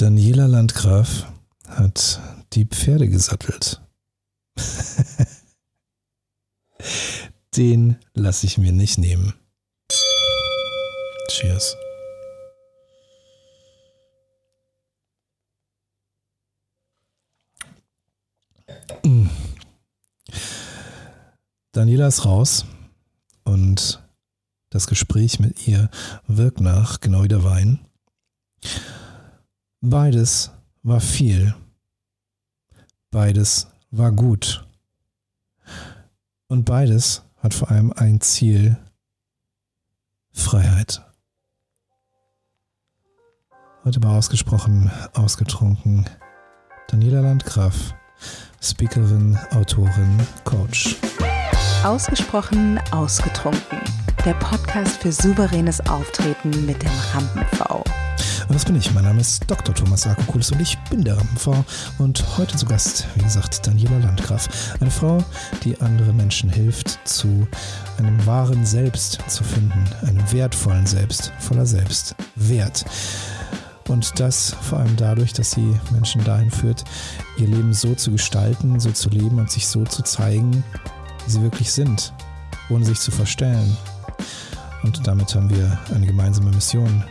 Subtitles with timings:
[0.00, 1.26] Daniela Landgraf
[1.66, 2.20] hat
[2.52, 3.82] die Pferde gesattelt.
[7.56, 9.34] Den lasse ich mir nicht nehmen.
[11.28, 11.76] Cheers.
[19.02, 19.26] Mm.
[21.72, 22.66] Daniela ist raus
[23.42, 24.00] und
[24.70, 25.90] das Gespräch mit ihr
[26.28, 27.80] wirkt nach, genau wie der Wein.
[29.80, 30.50] Beides
[30.82, 31.54] war viel.
[33.12, 34.66] Beides war gut.
[36.48, 38.76] Und beides hat vor allem ein Ziel.
[40.32, 41.00] Freiheit.
[43.84, 46.04] Heute war ausgesprochen, ausgetrunken.
[46.88, 47.94] Daniela Landgraf,
[48.60, 50.96] Speakerin, Autorin, Coach.
[51.84, 53.78] Ausgesprochen, ausgetrunken.
[54.24, 57.84] Der Podcast für souveränes Auftreten mit dem Rampen-V.
[58.48, 58.94] Und das bin ich.
[58.94, 59.74] Mein Name ist Dr.
[59.74, 61.64] Thomas Akokulis und ich bin der Rampenfrau.
[61.98, 64.48] Und heute zu Gast, wie gesagt, Daniela Landgraf.
[64.80, 65.22] Eine Frau,
[65.64, 67.46] die anderen Menschen hilft, zu
[67.98, 69.84] einem wahren Selbst zu finden.
[70.00, 72.86] Einem wertvollen Selbst, voller Selbstwert.
[73.86, 76.84] Und das vor allem dadurch, dass sie Menschen dahin führt,
[77.36, 80.64] ihr Leben so zu gestalten, so zu leben und sich so zu zeigen,
[81.26, 82.14] wie sie wirklich sind,
[82.70, 83.76] ohne sich zu verstellen.
[84.84, 87.04] Und damit haben wir eine gemeinsame Mission,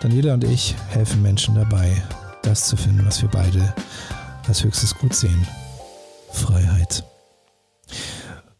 [0.00, 1.90] Daniela und ich helfen Menschen dabei,
[2.42, 3.74] das zu finden, was wir beide
[4.46, 5.46] als höchstes Gut sehen.
[6.32, 7.02] Freiheit.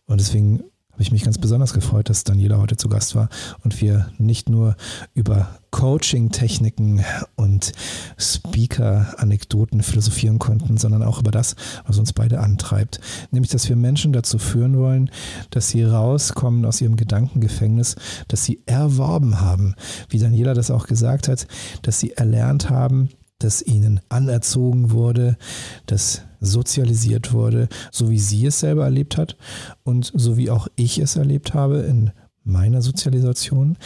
[0.06, 0.64] Und deswegen
[0.97, 3.28] habe ich mich ganz besonders gefreut, dass Daniela heute zu Gast war
[3.62, 4.77] und wir nicht nur
[5.12, 7.72] über Coaching-Techniken und
[8.16, 11.55] Speaker-Anekdoten philosophieren konnten, sondern auch über das,
[11.86, 12.98] was uns beide antreibt.
[13.30, 15.11] Nämlich, dass wir Menschen dazu führen wollen,
[15.50, 17.97] dass sie rauskommen aus ihrem Gedankengefängnis,
[18.28, 19.75] dass sie erworben haben,
[20.08, 21.47] wie Daniela das auch gesagt hat,
[21.83, 25.36] dass sie erlernt haben, dass ihnen anerzogen wurde,
[25.84, 29.36] dass sozialisiert wurde, so wie sie es selber erlebt hat
[29.83, 32.12] und so wie auch ich es erlebt habe in
[32.44, 33.76] meiner Sozialisation.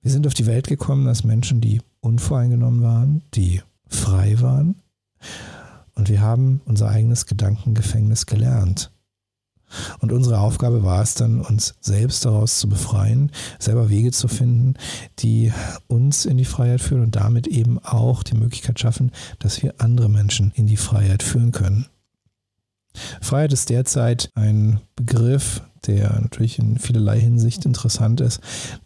[0.00, 4.76] Wir sind auf die Welt gekommen als Menschen, die unvoreingenommen waren, die frei waren
[5.94, 8.90] und wir haben unser eigenes Gedankengefängnis gelernt.
[10.00, 14.74] Und unsere Aufgabe war es dann, uns selbst daraus zu befreien, selber Wege zu finden,
[15.18, 15.52] die
[15.88, 20.08] uns in die Freiheit führen und damit eben auch die Möglichkeit schaffen, dass wir andere
[20.08, 21.86] Menschen in die Freiheit führen können.
[23.20, 28.40] Freiheit ist derzeit ein Begriff, der natürlich in vielerlei Hinsicht interessant ist,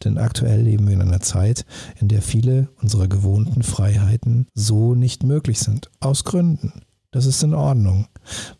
[0.04, 1.66] denn aktuell leben wir in einer Zeit,
[2.00, 5.90] in der viele unserer gewohnten Freiheiten so nicht möglich sind.
[6.00, 6.72] Aus Gründen.
[7.10, 8.06] Das ist in Ordnung.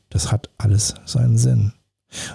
[0.09, 1.73] Das hat alles seinen Sinn.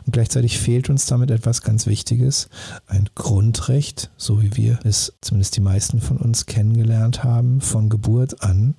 [0.06, 2.50] Und gleichzeitig fehlt uns damit etwas ganz Wichtiges,
[2.88, 8.44] ein Grundrecht, so wie wir es zumindest die meisten von uns kennengelernt haben, von Geburt
[8.44, 8.76] an.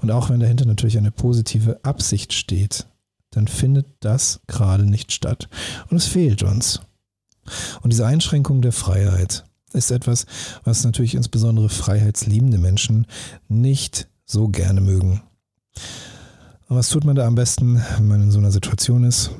[0.00, 2.86] Und auch wenn dahinter natürlich eine positive Absicht steht,
[3.30, 5.48] dann findet das gerade nicht statt.
[5.88, 6.80] Und es fehlt uns.
[7.82, 10.26] Und diese Einschränkung der Freiheit ist etwas,
[10.64, 13.06] was natürlich insbesondere freiheitsliebende Menschen
[13.48, 15.22] nicht so gerne mögen.
[16.68, 19.30] Und was tut man da am besten, wenn man in so einer Situation ist?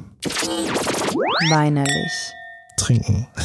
[1.50, 2.32] Weinerlich.
[2.76, 3.26] Trinken.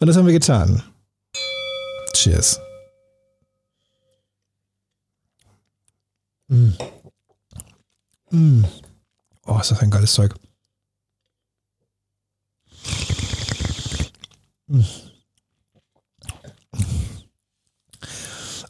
[0.00, 0.82] Und das haben wir getan.
[2.14, 2.60] Cheers.
[6.48, 6.70] Mm.
[8.30, 8.64] Mm.
[9.46, 10.34] Oh, ist das ein geiles Zeug.
[14.66, 14.80] Mm.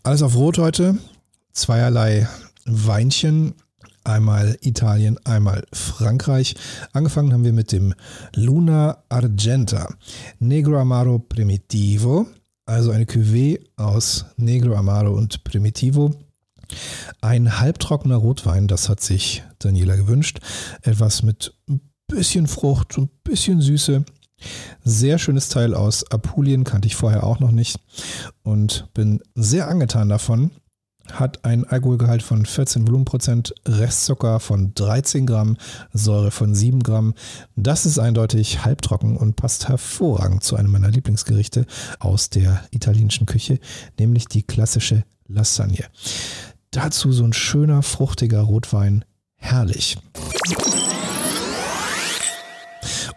[0.03, 0.99] Alles auf Rot heute.
[1.53, 2.29] Zweierlei
[2.65, 3.55] Weinchen
[4.05, 6.55] einmal Italien, einmal Frankreich.
[6.93, 7.95] Angefangen haben wir mit dem
[8.35, 9.89] Luna Argenta
[10.39, 12.27] Negro Amaro Primitivo,
[12.67, 16.15] also eine Cuvée aus Negro Amaro und Primitivo.
[17.21, 20.41] Ein halbtrockener Rotwein, das hat sich Daniela gewünscht.
[20.83, 24.05] Etwas mit ein bisschen Frucht, ein bisschen Süße.
[24.85, 27.79] Sehr schönes Teil aus Apulien, kannte ich vorher auch noch nicht
[28.43, 30.51] und bin sehr angetan davon
[31.19, 35.57] hat einen Alkoholgehalt von 14 Volumenprozent, Restzucker von 13 Gramm,
[35.93, 37.15] Säure von 7 Gramm.
[37.57, 41.67] Das ist eindeutig halbtrocken und passt hervorragend zu einem meiner Lieblingsgerichte
[41.99, 43.59] aus der italienischen Küche,
[43.99, 45.87] nämlich die klassische Lasagne.
[46.71, 49.05] Dazu so ein schöner, fruchtiger Rotwein.
[49.37, 49.97] Herrlich.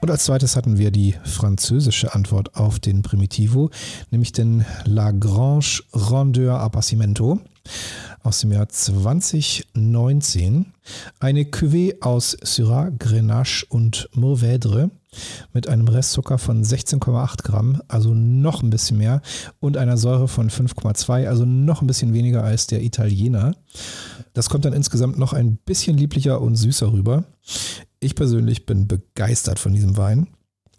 [0.01, 3.69] Und als zweites hatten wir die französische Antwort auf den Primitivo,
[4.11, 7.39] nämlich den Lagrange Rondeur Appassimento
[8.23, 10.65] aus dem Jahr 2019.
[11.19, 14.89] Eine Cuvée aus Syrah, Grenache und Mourvèdre.
[15.53, 19.21] mit einem Restzucker von 16,8 Gramm, also noch ein bisschen mehr,
[19.59, 23.55] und einer Säure von 5,2, also noch ein bisschen weniger als der Italiener.
[24.33, 27.25] Das kommt dann insgesamt noch ein bisschen lieblicher und süßer rüber.
[27.99, 30.29] Ich persönlich bin begeistert von diesem Wein.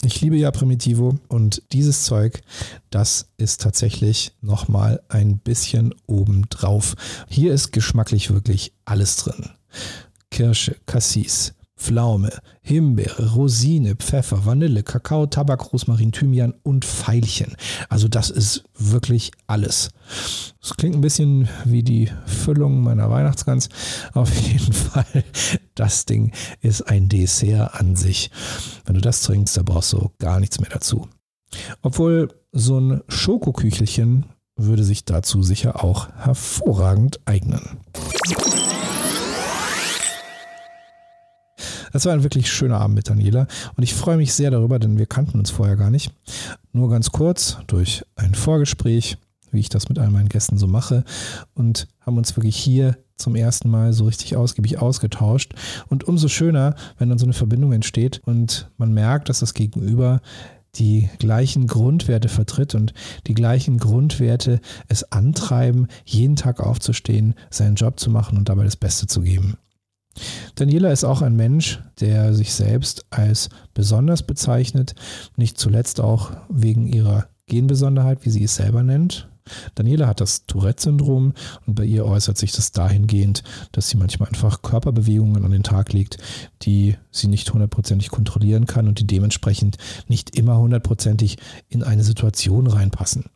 [0.03, 2.43] Ich liebe ja Primitivo und dieses Zeug,
[2.91, 6.95] das ist tatsächlich nochmal ein bisschen obendrauf.
[7.29, 9.51] Hier ist geschmacklich wirklich alles drin.
[10.31, 12.31] Kirsche, Cassis, Pflaume,
[12.63, 17.57] Himbeere, Rosine, Pfeffer, Vanille, Kakao, Tabak, Rosmarin, Thymian und Veilchen.
[17.91, 19.91] Also das ist wirklich alles.
[20.63, 23.69] Es klingt ein bisschen wie die Füllung meiner Weihnachtsgans.
[24.15, 25.25] Auf jeden Fall,
[25.75, 26.33] das Ding
[26.63, 28.31] ist ein Dessert an sich.
[28.87, 31.07] Wenn du das trinkst, da brauchst du gar nichts mehr dazu.
[31.83, 34.25] Obwohl so ein Schokoküchelchen
[34.57, 37.61] würde sich dazu sicher auch hervorragend eignen.
[41.95, 43.47] Das war ein wirklich schöner Abend mit Daniela
[43.77, 46.13] und ich freue mich sehr darüber, denn wir kannten uns vorher gar nicht.
[46.73, 49.17] Nur ganz kurz durch ein Vorgespräch,
[49.53, 51.05] wie ich das mit all meinen Gästen so mache
[51.55, 55.55] und haben uns wirklich hier zum ersten Mal so richtig ausgiebig ausgetauscht.
[55.89, 60.21] Und umso schöner, wenn dann so eine Verbindung entsteht und man merkt, dass das Gegenüber
[60.75, 62.93] die gleichen Grundwerte vertritt und
[63.29, 64.59] die gleichen Grundwerte
[64.89, 69.59] es antreiben, jeden Tag aufzustehen, seinen Job zu machen und dabei das Beste zu geben.
[70.55, 74.95] Daniela ist auch ein Mensch, der sich selbst als besonders bezeichnet,
[75.37, 79.29] nicht zuletzt auch wegen ihrer Genbesonderheit, wie sie es selber nennt.
[79.75, 81.35] Daniela hat das Tourette-Syndrom
[81.67, 85.93] und bei ihr äußert sich das dahingehend, dass sie manchmal einfach Körperbewegungen an den Tag
[85.93, 86.17] legt,
[86.63, 89.77] die sie nicht hundertprozentig kontrollieren kann und die dementsprechend
[90.09, 91.37] nicht immer hundertprozentig
[91.69, 93.27] in eine Situation reinpassen.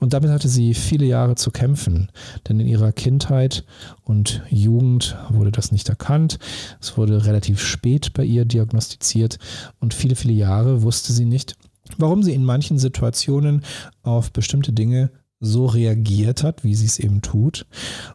[0.00, 2.10] Und damit hatte sie viele Jahre zu kämpfen,
[2.48, 3.64] denn in ihrer Kindheit
[4.04, 6.38] und Jugend wurde das nicht erkannt.
[6.80, 9.38] Es wurde relativ spät bei ihr diagnostiziert
[9.80, 11.56] und viele, viele Jahre wusste sie nicht,
[11.98, 13.62] warum sie in manchen Situationen
[14.02, 15.10] auf bestimmte Dinge
[15.40, 17.66] so reagiert hat, wie sie es eben tut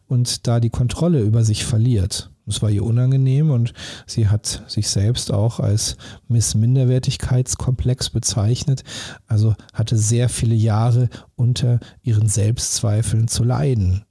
[0.08, 2.31] und da die Kontrolle über sich verliert.
[2.48, 3.74] Es war ihr unangenehm und
[4.08, 5.98] sie hat sich selbst auch als
[6.28, 8.84] Miss Minderwertigkeitskomplex bezeichnet,
[9.28, 14.06] also hatte sehr viele Jahre unter ihren Selbstzweifeln zu leiden.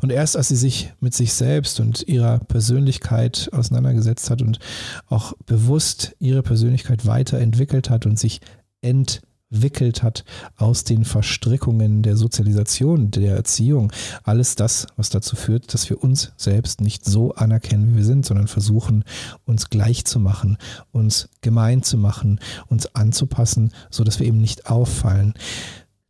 [0.00, 4.58] Und erst als sie sich mit sich selbst und ihrer Persönlichkeit auseinandergesetzt hat und
[5.06, 8.40] auch bewusst ihre Persönlichkeit weiterentwickelt hat und sich
[8.80, 10.24] entwickelt, entwickelt hat
[10.56, 13.92] aus den Verstrickungen der Sozialisation, der Erziehung.
[14.22, 18.24] Alles das, was dazu führt, dass wir uns selbst nicht so anerkennen, wie wir sind,
[18.24, 19.04] sondern versuchen,
[19.44, 20.56] uns gleich zu machen,
[20.92, 25.34] uns gemein zu machen, uns anzupassen, so dass wir eben nicht auffallen.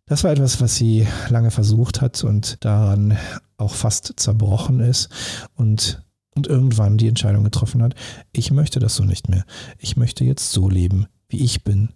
[0.06, 3.16] Das war etwas, was sie lange versucht hat und daran
[3.56, 5.08] auch fast zerbrochen ist
[5.54, 6.02] und
[6.37, 7.96] und irgendwann die Entscheidung getroffen hat,
[8.32, 9.44] ich möchte das so nicht mehr.
[9.78, 11.90] Ich möchte jetzt so leben, wie ich bin,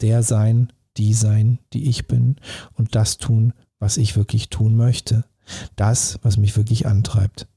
[0.00, 2.36] der sein, die sein, die ich bin
[2.74, 5.24] und das tun, was ich wirklich tun möchte.
[5.76, 7.48] Das, was mich wirklich antreibt.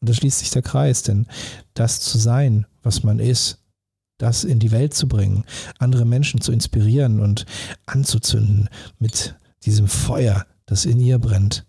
[0.00, 1.26] Und da schließt sich der Kreis, denn
[1.74, 3.58] das zu sein, was man ist,
[4.18, 5.44] das in die Welt zu bringen,
[5.78, 7.44] andere Menschen zu inspirieren und
[7.86, 8.68] anzuzünden
[8.98, 9.34] mit
[9.64, 11.66] diesem Feuer, das in ihr brennt,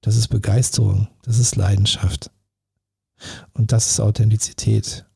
[0.00, 2.30] das ist Begeisterung, das ist Leidenschaft.
[3.54, 5.06] Und das ist Authentizität.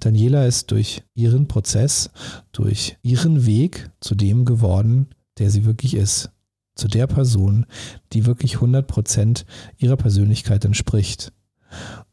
[0.00, 2.10] Daniela ist durch ihren Prozess,
[2.52, 6.30] durch ihren Weg zu dem geworden, der sie wirklich ist.
[6.76, 7.66] Zu der Person,
[8.12, 9.44] die wirklich 100%
[9.78, 11.32] ihrer Persönlichkeit entspricht.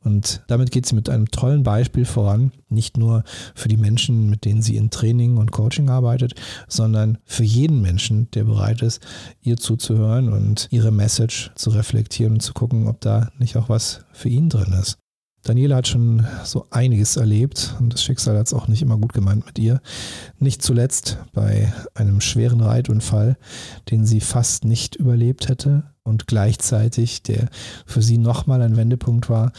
[0.04, 4.46] Und damit geht sie mit einem tollen Beispiel voran, nicht nur für die Menschen, mit
[4.46, 6.34] denen sie in Training und Coaching arbeitet,
[6.68, 9.02] sondern für jeden Menschen, der bereit ist,
[9.42, 14.06] ihr zuzuhören und ihre Message zu reflektieren und zu gucken, ob da nicht auch was
[14.12, 15.01] für ihn drin ist.
[15.44, 19.14] Daniela hat schon so einiges erlebt und das Schicksal hat es auch nicht immer gut
[19.14, 19.82] gemeint mit ihr.
[20.38, 23.38] Nicht zuletzt bei einem schweren Reitunfall,
[23.90, 27.50] den sie fast nicht überlebt hätte und gleichzeitig der
[27.86, 29.52] für sie nochmal ein Wendepunkt war,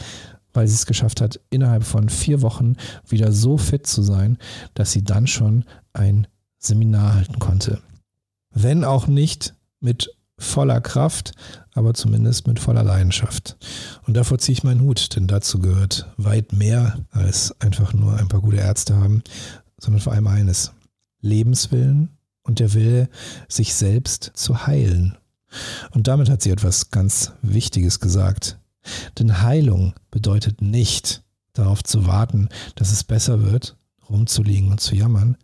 [0.53, 2.75] weil sie es geschafft hat, innerhalb von vier Wochen
[3.07, 4.37] wieder so fit zu sein,
[4.75, 6.27] dass sie dann schon ein
[6.59, 7.81] Seminar halten konnte.
[8.53, 11.33] Wenn auch nicht mit voller Kraft,
[11.73, 13.57] aber zumindest mit voller Leidenschaft.
[14.05, 18.27] Und davor ziehe ich meinen Hut, denn dazu gehört weit mehr als einfach nur ein
[18.27, 19.23] paar gute Ärzte haben,
[19.77, 20.71] sondern vor allem eines,
[21.21, 22.09] Lebenswillen
[22.43, 23.09] und der Wille,
[23.47, 25.17] sich selbst zu heilen.
[25.91, 28.57] Und damit hat sie etwas ganz Wichtiges gesagt.
[29.17, 31.23] Denn Heilung bedeutet nicht
[31.53, 33.77] darauf zu warten, dass es besser wird,
[34.09, 35.37] rumzuliegen und zu jammern,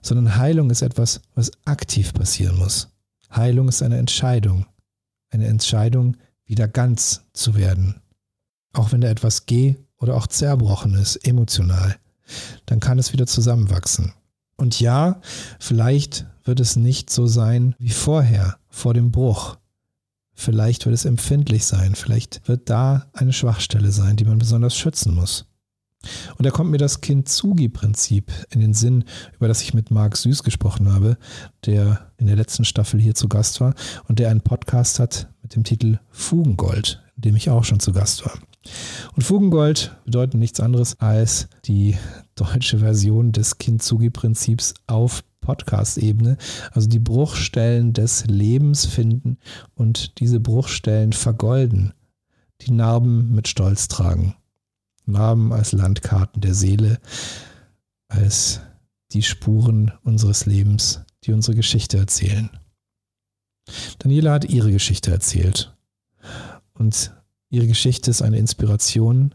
[0.00, 2.91] sondern Heilung ist etwas, was aktiv passieren muss.
[3.34, 4.66] Heilung ist eine Entscheidung.
[5.30, 8.02] Eine Entscheidung, wieder ganz zu werden.
[8.72, 11.96] Auch wenn da etwas geh- oder auch zerbrochen ist, emotional.
[12.66, 14.14] dann kann es wieder zusammenwachsen.
[14.56, 15.20] Und ja,
[15.58, 19.58] vielleicht wird es nicht so sein wie vorher, vor dem Bruch.
[20.34, 25.14] Vielleicht wird es empfindlich sein, vielleicht wird da eine Schwachstelle sein, die man besonders schützen
[25.14, 25.46] muss.
[26.36, 29.04] Und da kommt mir das Kintsugi-Prinzip in den Sinn,
[29.36, 31.16] über das ich mit Marc Süß gesprochen habe,
[31.64, 33.74] der in der letzten Staffel hier zu Gast war
[34.08, 37.92] und der einen Podcast hat mit dem Titel Fugengold, in dem ich auch schon zu
[37.92, 38.34] Gast war.
[39.16, 41.96] Und Fugengold bedeutet nichts anderes als die
[42.34, 46.38] deutsche Version des Kintsugi-Prinzips auf Podcast-Ebene,
[46.70, 49.38] also die Bruchstellen des Lebens finden
[49.74, 51.92] und diese Bruchstellen vergolden,
[52.60, 54.36] die Narben mit Stolz tragen.
[55.06, 56.98] Narben als Landkarten der Seele,
[58.08, 58.60] als
[59.12, 62.50] die Spuren unseres Lebens, die unsere Geschichte erzählen.
[63.98, 65.74] Daniela hat ihre Geschichte erzählt.
[66.74, 67.12] Und
[67.50, 69.34] ihre Geschichte ist eine Inspiration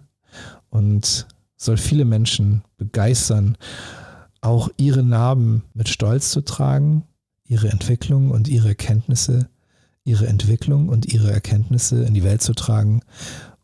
[0.70, 3.58] und soll viele Menschen begeistern,
[4.42, 7.04] auch ihre Narben mit Stolz zu tragen,
[7.46, 9.50] ihre Entwicklung und ihre Erkenntnisse,
[10.04, 13.02] ihre Entwicklung und ihre Erkenntnisse in die Welt zu tragen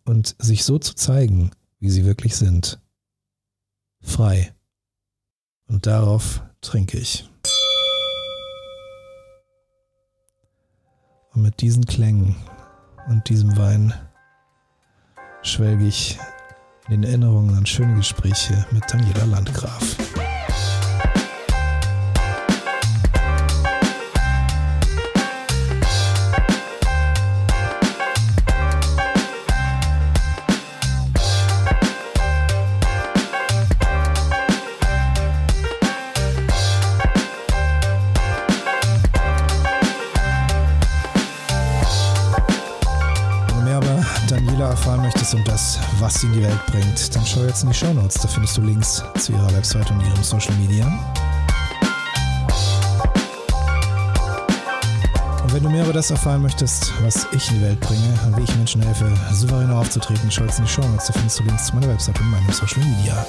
[0.05, 1.51] und sich so zu zeigen,
[1.83, 2.79] wie sie wirklich sind.
[4.01, 4.53] Frei.
[5.67, 7.29] Und darauf trinke ich.
[11.33, 12.37] Und mit diesen Klängen
[13.09, 13.93] und diesem Wein
[15.41, 16.17] schwelge ich
[16.87, 20.22] in Erinnerungen an schöne Gespräche mit Daniela Landgraf.
[45.33, 48.15] Um das, was sie in die Welt bringt, dann schau jetzt in die Show Notes.
[48.15, 50.85] Da findest du Links zu ihrer Website und ihrem Social Media.
[55.43, 58.37] Und wenn du mehr über das erfahren möchtest, was ich in die Welt bringe und
[58.37, 61.07] wie ich Menschen helfe, souveräner aufzutreten, schau jetzt in die Show Notes.
[61.07, 63.25] Da findest du Links zu meiner Website und meinem Social Media.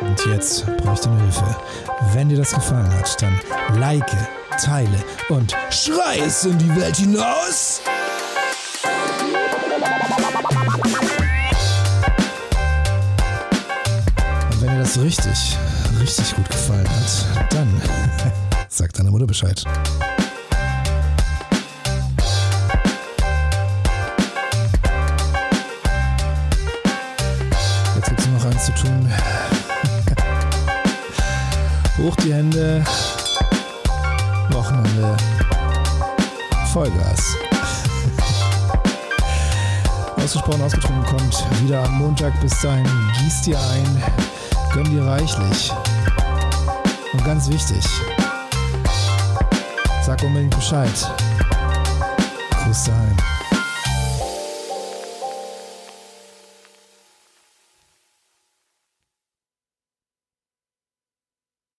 [0.00, 1.56] Und jetzt Hilfe.
[2.12, 3.38] Wenn dir das gefallen hat, dann
[3.78, 4.10] like,
[4.58, 7.82] teile und schrei es in die Welt hinaus.
[14.50, 15.56] Und wenn dir das richtig,
[16.00, 17.82] richtig gut gefallen hat, dann
[18.68, 19.62] sag deiner Mutter Bescheid.
[27.94, 29.08] Jetzt gibt es noch eins zu tun.
[31.98, 32.84] Hoch die Hände.
[34.50, 35.16] Wochenende.
[36.72, 37.20] Vollgas.
[40.16, 42.38] Ausgesprochen ausgetrunken kommt wieder am Montag.
[42.42, 42.86] Bis dahin,
[43.18, 44.02] gieß dir ein,
[44.74, 45.72] gönn dir reichlich.
[47.14, 47.84] Und ganz wichtig,
[50.04, 51.10] sag unbedingt Bescheid.
[52.62, 53.35] Gruß daheim.